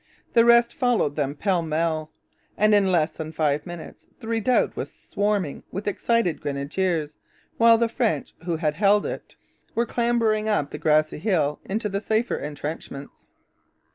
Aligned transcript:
The 0.33 0.45
rest 0.45 0.73
followed 0.73 1.15
them 1.15 1.35
pell 1.35 1.61
mell; 1.61 2.09
and 2.57 2.73
in 2.73 2.91
less 2.91 3.11
than 3.11 3.31
five 3.31 3.67
minutes 3.67 4.07
the 4.19 4.27
redoubt 4.27 4.75
was 4.75 4.91
swarming 4.91 5.61
with 5.71 5.87
excited 5.87 6.41
grenadiers, 6.41 7.19
while 7.57 7.77
the 7.77 7.87
French 7.87 8.33
who 8.45 8.55
had 8.55 8.73
held 8.73 9.05
it 9.05 9.35
were 9.75 9.85
clambering 9.85 10.47
up 10.49 10.71
the 10.71 10.79
grassy 10.79 11.19
hill 11.19 11.59
into 11.65 11.87
the 11.87 12.01
safer 12.01 12.37
entrenchments. 12.39 13.27